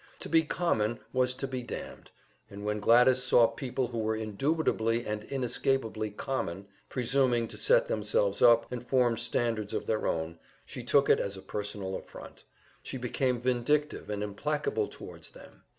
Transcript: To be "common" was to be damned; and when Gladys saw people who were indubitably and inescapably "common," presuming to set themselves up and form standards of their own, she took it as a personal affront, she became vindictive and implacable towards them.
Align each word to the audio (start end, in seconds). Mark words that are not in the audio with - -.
To 0.21 0.29
be 0.29 0.41
"common" 0.41 0.97
was 1.13 1.35
to 1.35 1.47
be 1.47 1.61
damned; 1.61 2.09
and 2.49 2.65
when 2.65 2.79
Gladys 2.79 3.23
saw 3.23 3.45
people 3.45 3.85
who 3.89 3.99
were 3.99 4.15
indubitably 4.15 5.05
and 5.05 5.23
inescapably 5.25 6.09
"common," 6.09 6.67
presuming 6.89 7.47
to 7.49 7.55
set 7.57 7.87
themselves 7.87 8.41
up 8.41 8.65
and 8.71 8.83
form 8.83 9.15
standards 9.15 9.75
of 9.75 9.85
their 9.85 10.07
own, 10.07 10.39
she 10.65 10.81
took 10.81 11.07
it 11.07 11.19
as 11.19 11.37
a 11.37 11.41
personal 11.43 11.93
affront, 11.93 12.45
she 12.81 12.97
became 12.97 13.39
vindictive 13.41 14.09
and 14.09 14.23
implacable 14.23 14.87
towards 14.87 15.29
them. 15.29 15.65